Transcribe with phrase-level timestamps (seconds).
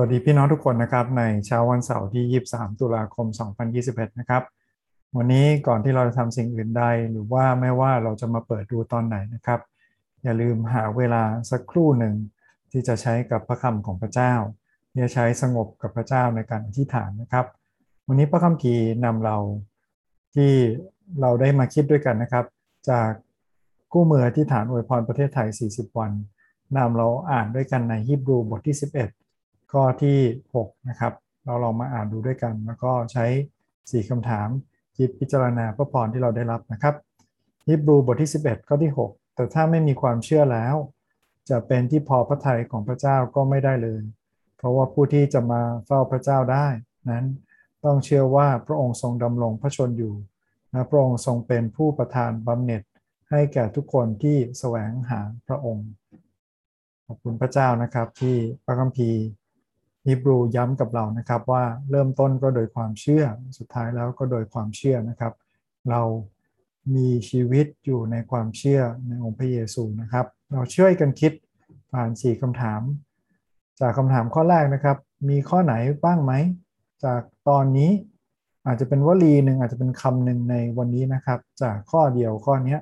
[0.00, 3.26] วัสดีพี่น้องทุกคนนะครับ ในเช้าวันเสาร์ที่ 23 ตุลาคม
[3.72, 4.42] 2021 นะครับ
[5.16, 9.60] วันนี้ก่อนที่เราจะทำสิ่งอื่นใด หรือว่าไม่ว่าเราจะมาเปิดดูตอนไหนนะครับ
[10.22, 12.14] อย่าลืมหาเวลาสักครู่หนึ่ง
[12.70, 14.34] ที่จะใช้กับพระคำของพระเจ้า
[14.90, 17.46] ที่จะใช้สงบกับพระเจ้าในการอธิษฐานนะครับ
[18.06, 19.36] วันนี้พระคัมภีร์นำเรา
[20.34, 20.52] ที่
[21.20, 22.44] เราได้มาคิดด้วยกันนะครับ
[22.90, 23.10] จาก
[23.92, 26.12] กู้มืออธิษฐานอวยพรประเทศไทย 40 วัน
[26.76, 29.23] นำเราอ่านด้วยกันในฮีบรูบทที่ 11
[29.72, 30.18] ข้อที่
[30.54, 31.12] 6 นะครับ
[31.44, 33.26] เราลองมาอ่านดูด้วยกัน แล้วก็ใช้
[33.68, 34.48] 4คำถาม
[34.96, 36.94] คิดพิจารณาพระพรที่เราได้รับนะครับ
[37.66, 40.74] ฮิบรูบทที่ 11 ข้อที่ 6 แต่ถ้าไม่มีความเชื่อแล้ว
[41.50, 44.02] จะเป็นที่พอพระทัยของพระเจ้าก็ไม่ได้เลย
[44.56, 46.66] เพราะว่าผู้ที่จะมาเฝ้าพระเจ้าได้
[47.10, 47.26] นั้น
[47.84, 50.14] ต้องเชื่อว่าพระองค์ทรงดำรงพระชนอยู่
[50.72, 52.82] และพระองค์ทรงเป็นผู้ประทานบำเหน็จ
[53.30, 55.88] ให้แก่ทุกคนที่แสวงหาพระองค์
[57.06, 59.20] ขอบคุณพระเจ้านะครับที่พระคัมภีร์
[60.06, 63.24] ฮีบรูย้ำกับเรานะครับว่าเริ่มต้นก็โดยความเชื่อ
[63.58, 65.32] สุดท้ายแล้วก็โดยความเชื่อนะครับ
[65.90, 66.02] เรา
[66.96, 71.32] มีชีวิตอยู่ในความเชื่อในองค์พระเยซูนะครับ เราช่วยกันคิด
[71.92, 72.80] ผ่าน 4คำถาม
[73.80, 74.96] จากคำถามข้อแรกนะครับ
[75.28, 76.32] มีข้อไหนบ้างไหม
[77.04, 77.90] จากตอนนี้
[78.66, 82.76] อาจจะเป็นวลีหนึ่งอาจจะเป็นคำหนึ่งในวันนี้นะครับ จากข้อเดียวข้อนี้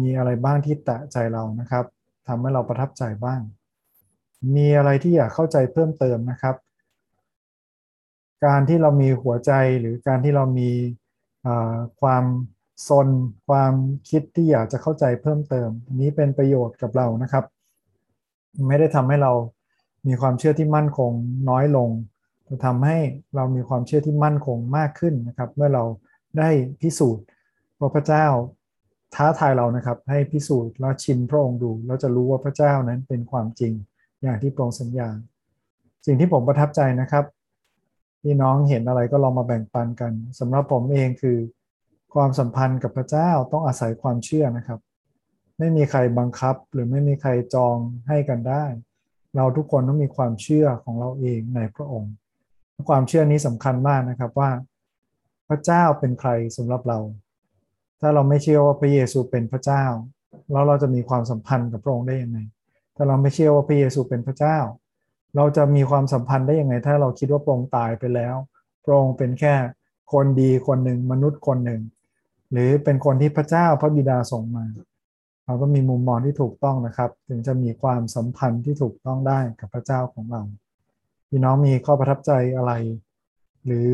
[0.00, 1.84] มีอะไรบ้างที่แตะใจเรานะครับ
[2.26, 3.40] ทำให้เราประทับใจบ้าง
[4.56, 6.56] มีอะไรที่อยากเข้าใจเพิ่มเติมนะครับ
[8.44, 10.70] การที่เรามีหัวใจหรือการที่เรามี
[12.00, 12.24] ความ
[12.88, 13.08] ซน
[13.48, 13.74] ความ
[14.10, 15.68] คิดที่อยากจะเข้าใจเพิ่มเติม
[16.00, 17.44] นี้เป็นประโยชน์กับเรานะครับ
[18.68, 19.32] ไม่ได้ทำให้เรา
[20.06, 21.12] มีความเชื่อที่มั่นคง
[21.50, 21.90] น้อยลง
[22.48, 22.98] จะทำให้
[23.36, 25.84] เรามีความเชื่อที่มั่นคงมากขึ้นนะครับ เมื่อเรา
[26.38, 27.24] ได้พิสูจน์
[27.78, 28.26] ว่าพระเจ้า
[29.14, 33.72] ท้าทายเรานะครับ ให้พิสูจน์แล้วชิมพระองค์ดูเราจะรู้ว่าพระเจ้านั้นเป็นความจริง
[34.22, 35.08] อย่างที่โปร่งสัญญา
[36.06, 37.24] สิ่งที่ผมประทับใจนะครับ
[38.22, 41.38] พี่น้องเห็นอะไรก็ลองมาแบ่งปันกันสำหรับผมเองคือ
[42.14, 44.80] ความสัมพันธ์กับพระเจ้าต้องอาศัยความเชื่อนะครับ
[45.58, 47.76] ไม่มีใครบังคับหรือไม่มีใครจอง
[48.08, 48.64] ให้กันได้
[49.36, 52.12] เราทุกคนต้องมีความเชื่อของเราเองในพระองค์
[52.88, 54.50] ความเชื่อนี้สำคัญมากนะครับว่า
[55.48, 56.98] พระเจ้าเป็นใครสำหรับเรา
[58.00, 59.84] ถ้าเราไม่เชื่อว่าพระเยซูเป็นพระเจ้า
[60.52, 62.38] แล้วเราจะมีความสัมพันธ์กับพระองค์ได้ยังไง
[62.96, 64.58] ถ้าเราไม่เชื่อว่าพระเยซูเป็นพระเจ้า
[65.36, 68.34] เราจะมีความสัมพันธ์ได้ยังไง ถ้าเราคิดว่าพระองค์ตายไปแล้ว
[68.84, 69.54] พระองค์เป็นแค่
[70.12, 71.82] คนดีคนหนึ่งมนุษย์คนหนึ่ง
[72.52, 74.64] หรือเป็นคนที่พระเจ้าพระบิดาส่งมา
[75.46, 80.42] เราก็มีมุมมองที่ถูกต้องนะครับ ถึงจะมีความสัมพันธ์ที่ถูกต้องได้กับพระเจ้าของเรา
[81.28, 82.72] พี่น้องมีข้อประทับใจอะไร
[83.66, 83.90] หรือ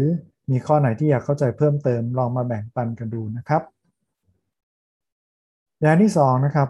[0.51, 3.63] มีข้อไหนที่อยากเข้าใจเพิ่มเติมลองมาแบ่งปันกันดูนะครับ
[5.81, 6.69] อย่างที่สองนะครับ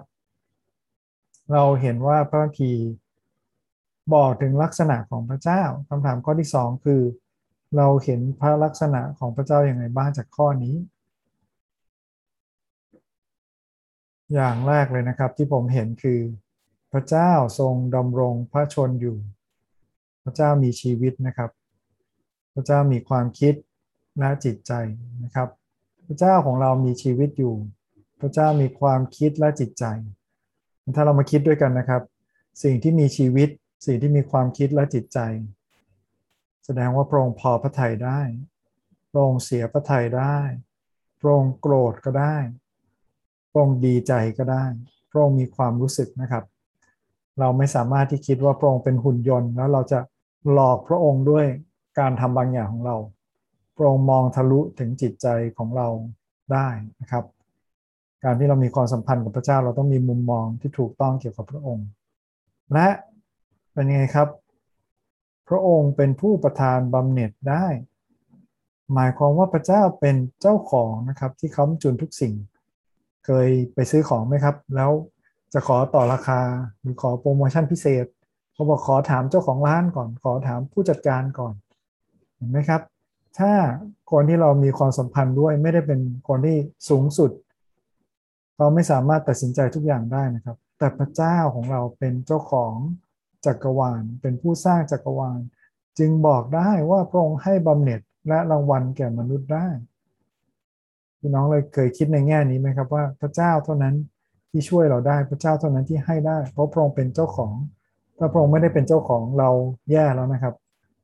[1.53, 2.87] เราเห็นว่าพระคัมภีร์
[4.15, 7.03] บอกถึงลักษณะของพระเจ้าคำถามข้อที่สองคือ
[7.77, 10.75] เราเห็นพระลักษณะของพระเจ้าอย่างไรบ้างจากข้อนี้
[14.35, 16.21] อย่างแรกเลยนะครับที่ผมเห็นคือ
[16.93, 19.17] พระเจ้าทรงดำรงพระชนอยู่
[20.25, 21.51] พระเจ้ามีชีวิตนะครับ
[22.55, 23.55] พระเจ้ามีความคิด
[24.19, 24.73] และจิตใจ
[25.25, 25.49] นะครับ
[26.07, 27.55] พระเจ้าของเรามีชีวิตอยู่
[28.21, 29.85] พระเจ้ามีความคิดและจิตใจ
[30.95, 32.03] ถ้าเรามาคิดด้วยกันนะครับ
[32.63, 33.49] สิ่งที่มีชีวิต
[33.87, 35.19] สิ่งที่มีความคิดและจิตใจ
[36.65, 38.21] แสดงว่าพระองค์พอพระทัยได้
[39.11, 40.39] พระองค์เสียพระทัยได้
[41.21, 42.37] พระองค์โกรธก็ได้
[43.51, 44.65] พระองค์ดีใจก็ได้
[45.11, 46.45] พระองค์มีความรู้สึกนะครับ
[47.41, 50.01] เราไม่สามารถที่คิดว่าพระองค์เป็นหุ่นยนต์ แล้วเราจะ
[50.53, 51.47] หลอกพระองค์ด้วย
[51.99, 52.97] การทำบางอย่างของเรา
[53.77, 55.27] พระองค์มองทะลุถึงจิตใจ
[55.59, 55.89] ของเรา
[56.53, 56.69] ได้
[57.01, 57.25] นะครับ
[58.25, 61.87] การที่เรามีความสัมพันธ์กับพระเจ้า เราต้องมีมุมมองที่ถูกต้องเกี่ยวกับพระองค์
[62.73, 62.89] และ
[63.73, 64.29] เป็นยังไงครับ
[65.49, 67.67] พระองค์เป็นผู้ประทานบำเหน็จได้
[68.95, 72.35] หมายความว่าพระเจ้าเป็นเจ้าของนะครับที่ค้ำจุนทุกสิ่ง
[73.27, 74.91] เคยไปซื้อของไหมครับ แล้ว
[75.53, 76.41] จะขอต่อราคา
[76.81, 78.07] หรือขอโปรโมชั่นพิเศษ
[78.53, 81.55] เขาบอกขอถามเจ้าของร้านก่อน ขอถามผู้จัดการก่อน
[82.37, 82.83] เห็นไหมครับ
[83.39, 83.53] ถ้า
[84.11, 86.57] คนที่เรามีความสัมพันธ์ด้วยไม่ได้เป็นคนที่
[86.89, 87.31] สูงสุด
[88.59, 92.75] เราไม่สามารถตัดสินใจทุกอย่างได้นะครับ แต่พระเจ้าของเราเป็นเจ้าของ
[93.47, 95.41] จักรวาล เป็นผู้สร้างจักรวาล
[95.99, 99.67] จึงบอกได้ว่าพระองค์ให้บำเหน็จและรางวัลแก่มนุษย์ได้
[101.19, 103.95] พี่น้องเลยเคยคิดในแง่นี้ไหมครับว่าพระเจ้าเท่านั้น
[104.51, 107.53] ที่ช่วยเราได้พระเจ้าเท่านั้นที่ให้ได้ เพราะพระองค์เป็นเจ้าของ
[108.19, 109.51] ถ้าพระองค์ไม่ได้เป็นเจ้าของเรา
[109.91, 110.55] แย่แล้วนะครับ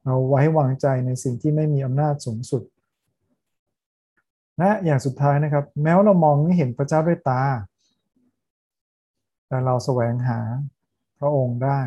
[0.05, 2.63] เราไว้วางใจในสิ่งที่ไม่มีอำนาจสูงสุด
[4.59, 7.43] และอย่างสุดท้ายนะครับ แม้ว่าเรามองไม่เห็นพระเจ้าด้วยตา
[9.49, 10.41] แต่เราแสวงหา
[11.21, 11.81] พระองค์ได้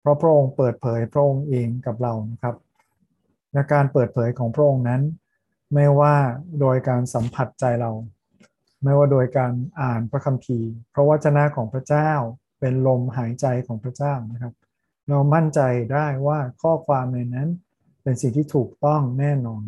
[0.00, 2.56] เพราะพระองค์เปิดเผยพระองค์เองกับเรานะครับ
[3.52, 5.02] และการเปิดเผยของพระองค์นั้น
[5.74, 6.14] ไม่ว่า
[6.60, 7.92] โดยการสัมผัสใจเรา
[8.82, 12.10] ไม่ว่าโดยการอ่านพระคัมภีร์พระวจนะของพระเจ้า
[12.60, 14.52] เป็นลมหายใจของพระเจ้านะครับ
[15.08, 15.60] เรามั่นใจ
[15.92, 17.48] ได้ว่าข้อความในนั้น
[18.02, 19.64] เป็นสิ่งที่ถูกต้องแน่นอน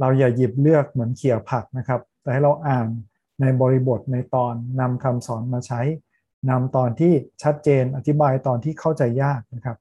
[0.00, 2.88] เราอย่าหยิบเลือกเหมือนเขี่ยผักนะครับ แต่ให้เราอ่าน
[3.40, 5.80] ในบริบทในตอนนำคำสอนมาใช้
[6.50, 7.12] นำตอนที่
[7.42, 9.78] ชัดเจนอธิบายตอนที่เข้าใจยากนะครับ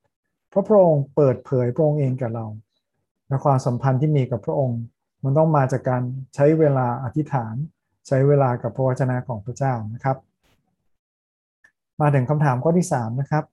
[0.50, 2.45] เพราะพระองค์เปิดเผยพระองค์เองกับเรา
[3.27, 4.81] และความสัมพันธ์ที่มีกับพระองค์
[5.24, 6.04] มันต้องมาจากการ
[6.36, 7.56] ใช้เวลาอธิษฐาน
[8.07, 10.18] ใช้เวลากับพระวจนะของพระเจ้านะครับ
[12.01, 13.44] มาถึงคำถามข้อที่3นะครับ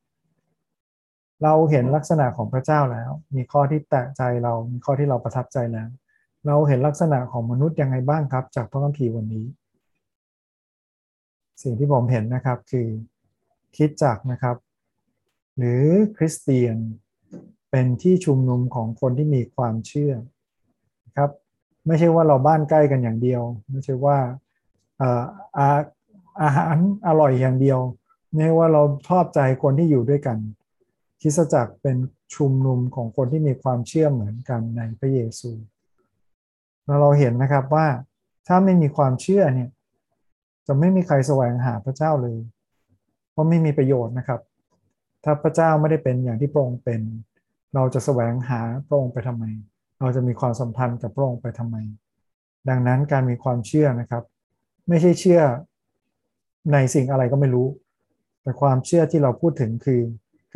[1.42, 5.88] เราเห็นลักษณะของพระเจ้าแล้ว มีข้อที่แตะใจเรา มีข้อที่เราประทับใจแล้ว
[6.46, 9.46] เราเห็นลักษณะของมนุษย์ยังไงบ้างครับ จากพระคัมภีร์วันนี้
[11.62, 12.88] สิ่งที่ผมเห็นนะครับคือ
[13.76, 14.56] คิดจักนะครับ
[15.56, 15.84] หรือ
[16.16, 16.76] คริสเตียน
[17.70, 20.12] เป็นที่ชุมนุมของคนที่มีความเชื่อ
[21.16, 21.30] ครับ
[21.86, 24.18] ไม่ใช่ว่าเราบ้านใกล้กันอย่างเดียว ไม่ใช่ว่า
[25.00, 25.78] อา
[26.42, 26.76] อาหาร
[27.06, 27.80] อร่อยอย่างเดียว
[28.28, 30.38] ไม่ใช่ว่าเราชอบใจคนที่อยู่ด้วยกัน
[31.20, 31.96] คริสตจักรเป็น
[32.34, 35.50] ชุมนุมของคนที่มีความเชื่อเหมือนกันในพระเยซู
[37.00, 37.86] เราเห็นนะครับว่า
[38.46, 39.68] ถ้าไม่มีความเชื่อเนี่ย
[40.66, 42.38] จะไม่มีใครแสวงหาพระเจ้าเลย
[43.30, 44.40] เพราะไม่มีประโยชน์นะครับ
[45.24, 47.00] ถ้าพระเจ้าไม่ได้เป็นอย่างที่พระองค์เป็น
[47.74, 49.44] เราจะแสวงหาพระองค์ไปทำไม
[50.00, 51.76] เราจะมีความสัมพันธ์กับพระองค์ไปทำไม
[52.68, 54.22] ดังนั้นการมีความเชื่อนะครับ
[54.88, 55.42] ไม่ใช่เชื่อ
[56.72, 57.68] ในสิ่งอะไรก็ไม่รู้
[58.42, 60.02] แต่ความเชื่อที่เราพูดถึงคือ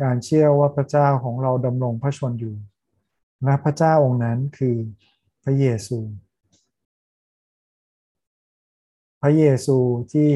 [0.03, 2.55] การเชื่อว่าพระเจ้าของเราดำรงพระชนอยู่
[3.43, 4.75] และพระเจ้าองค์นั้นคือ
[5.47, 5.97] พระเยซู
[9.21, 9.77] พระเยซู
[10.13, 10.31] ที่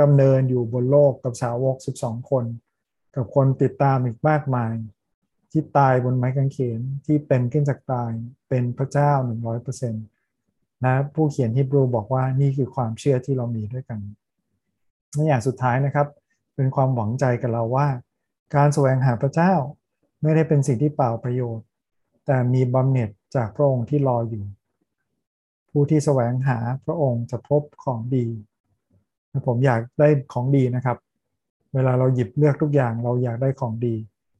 [0.00, 2.44] ดำเนินอยู่บนโลกกับสาวก 12 คน
[3.16, 4.72] กับคนติดตามอีกมากมาย
[5.50, 8.10] ที่ตายบนไม้กางเขนที่เป็นขึ้นจากตาย
[8.48, 9.12] เป็นพระเจ้า
[9.74, 13.98] 100%นะผู้เขียนฮิบรูบอกว่านี่คือความเชื่อที่เรามีด้วยกัน
[15.14, 16.06] ในอย่างสุดท้ายนะครับ
[16.54, 17.88] เป็นความหวังใจกับเราว่า
[18.54, 19.52] การแสวงหาพระเจ้า
[20.22, 21.66] ไม่ได้เป็นสิ่งที่เปล่าประโยชน์
[22.26, 24.44] แต่มีบำเหน็จ จากพระองค์ที่รออยู่
[25.70, 28.26] ผู้ที่แสวงหาพระองค์จะพบของดี
[29.46, 30.98] ผมอยากได้ของดีนะครับ
[31.74, 33.94] เวลาเราหยิบเลือกทุกอย่างเราอยากได้ของดี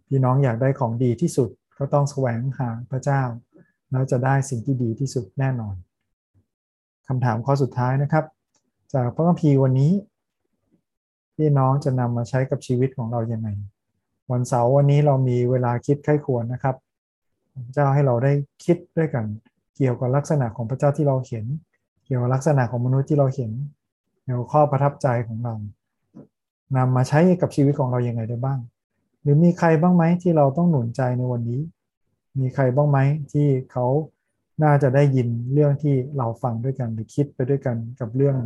[0.08, 3.22] พี่น้องอยากได้ของดีที่สุดก็ต้องแสวงหาพระเจ้า
[3.90, 5.74] แล้วจะได้สิ่งที่ดีที่สุดแน่นอน
[7.08, 8.24] คำถามข้อสุดท้ายนะครับ
[8.94, 9.92] จากพระคัมภีร์วันนี้
[11.36, 13.48] พี่น้องจะนำมาใช้กับชีวิตของเราอย่างไร
[14.30, 16.76] วันเสาร์วันนี้เรามีเวลาคิดไข้ควรนะครับ
[17.72, 18.32] เจ้าให้เราได้
[18.64, 19.24] คิดด้วยกัน
[19.76, 21.44] เกี่ยวกับลักษณะของพระเจ้าที่เราเห็น
[22.04, 23.50] เกี่ยวกับลักษณะของมนุษย์ที่เราเห็น
[24.22, 25.54] เกี่ยวกับข้อประทับใจของเรา
[26.76, 28.58] นำมาใช้กับชีวิตของเราอย่างไรได้บ้าง
[29.22, 31.60] หรือมีใครบ้างไหมที่เราต้องหนุนใจในวันนี้
[32.40, 32.98] มีใครบ้างไหม
[33.32, 33.86] ที่เขา
[34.62, 38.36] น่าจะได้ยินเรื่องที่เราฟังด้วยกันหรือคิดไปด้วยกันกับเรื่อง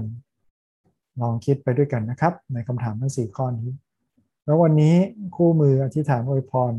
[1.20, 3.70] ลองคิดไปด้วยกันนะครับ ในคำถามทั้งสี่ข้อนี้
[4.44, 4.94] แล้ววันนี้
[5.36, 6.72] คู่มืออธิษฐานอวยพร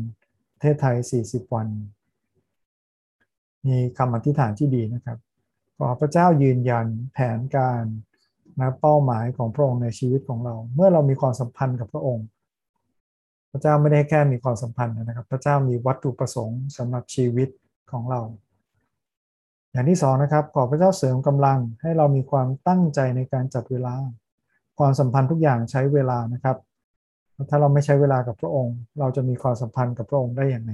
[0.52, 1.68] ประเทศไทย 40 วัน
[3.66, 5.18] มีคำอธิษฐานที่ดีนะครับ
[5.78, 7.82] ขอพระเจ้ายืนยันแผนการ
[8.60, 12.26] นะเป้าหมายของพระองค์ในชีวิตของเรา เมื่อเรามีความสัมพันธ์กับพระองค์
[13.50, 17.48] พระเจ้าไม่ได้แค่มีความสัมพันธ์นะครับ พระเจ้ามีวัตถุประสงค์สำหรับชีวิต
[17.92, 18.20] ของเรา
[19.72, 23.94] อย่างที่สองนะครับขอพระเจ้าเสริมกำลังให้เรามีความตั้งใจในการจัดเวลา
[24.78, 26.56] ความสัมพันธ์ทุกอย่างใช้เวลานะครับ
[27.50, 30.72] ถ้าเราไม่ใช้เวลากับพระองค์ เราจะมีความสัมพันธ์กับพระองค์ได้อย่างไร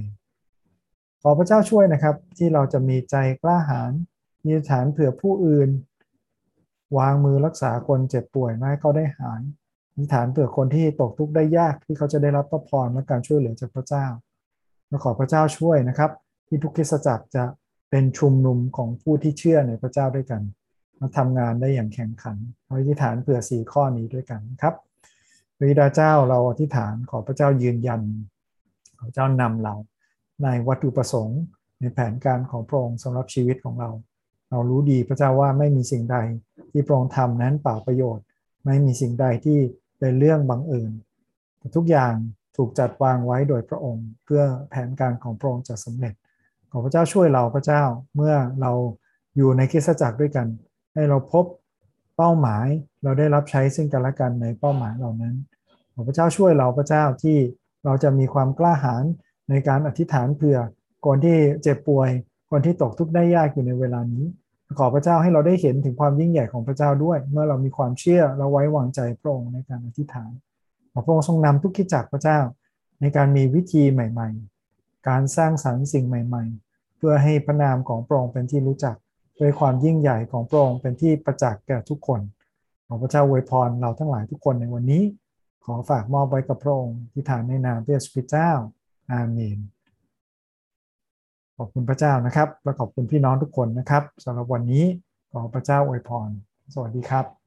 [1.25, 3.91] ขอพระเจ้าช่วยนะครับ ที่เราจะมีใจกล้าหาญ
[4.45, 5.69] มีฐานเผื่อผู้อื่น
[6.97, 9.41] วางมือรักษาคนเจ็บป่วยไม่เขาได้หาย
[9.97, 14.05] มีฐานเผื่อคนที่ตกทุกข์ได้ยากที่เขาจะได้รับพระพรและการช่วยเหลือจากพระเจ้า
[14.87, 16.11] และขอพระเจ้าช่วยนะครับ
[16.47, 17.43] ที่ทุกคิสจักรจะ
[17.89, 20.41] เป็นชุมนุมของผู้ที่เชื่อในพระเจ้าด้วยกัน
[20.99, 24.73] มาทำงานได้อย่างแข่งขันเราอธิษฐานเผื่อสี่ข้อนี้ด้วยกันครับ
[25.57, 28.01] พระดาเจ้าเราอธิษฐานขอพระเจ้ายืนยัน
[28.99, 29.75] ขอเจ้านำเรา
[30.43, 31.39] ในวัตถุประสงค์
[31.79, 33.89] ในแผนการของพระองค์สำหรับชีวิตของเรา
[34.49, 36.17] เรารู้ดีพระเจ้าว่าไม่มีสิ่งใด
[36.71, 38.25] ที่พระองค์ทำนั้นเปล่าประโยชน์
[38.65, 39.59] ไม่มีสิ่งใดที่
[39.99, 40.91] เป็นเรื่องบังเอิญ
[41.75, 42.13] ทุกอย่าง
[42.57, 46.13] ถูกจัดวางไว้โดยพระองค์ เพื่อแผนการของพระองค์จะสำเร็จ
[46.71, 47.83] ขอพระเจ้าช่วยเราพระเจ้า
[48.15, 48.71] เมื่อเรา
[49.37, 50.47] อยู่ในคริสตจักรด้วยกัน
[50.93, 51.45] ให้เราพบ
[52.17, 52.65] เป้าหมาย
[53.03, 55.35] เราได้รับใช้ซึ่งกันและกันในเป้าหมายเหล่านั้น
[55.93, 57.37] ขอพระเจ้าช่วยเราพระเจ้าที่
[57.85, 59.03] เราจะมีความกล้าหาญ
[59.49, 60.57] ในการอธิษฐานเผื่อ
[61.05, 62.09] คนที่เจ็บป่วย
[62.51, 64.25] คนที่ตกทุกข์ได้ยากอยู่ในเวลานี้
[64.79, 70.31] ขอพระเจ้าให้เราได้เห็นถึงความยิ่งใหญ่ของพระเจ้าด้วย เมื่อเรามีความเชื่อและไว้วางใจพระองค์ในการอธิษฐาน
[70.91, 72.39] ขอพระองค์ทรงนำทุกขิจักพระเจ้า
[73.01, 74.29] ในการมีวิธีใหม่
[74.69, 78.95] ๆ การสร้างสรรค์สิ่งใหม่ ๆ เพื่อให้พระนามของพระองค์เป็นที่รู้จัก
[79.39, 82.21] ด้วยความยิ่งใหญ่ของพระองค์เป็นที่ประจักษ์แก่ทุกคน
[82.87, 85.03] ขอพระเจ้าอวยพรเราทั้งหลายทุกคนในวันนี้
[85.65, 88.51] ขอฝากมอบไว้กับพระองค์ที่ฐานในนามพระเยซูคริสต์เจ้า
[89.11, 89.59] อาเมน
[91.57, 94.83] ขอบคุณพระเจ้านะครับ และขอบคุณพี่น้องทุกคนนะครับสำหรับวันนี้
[95.31, 96.29] ขอพระเจ้าอวยพร
[96.73, 97.42] สวัสดีครับ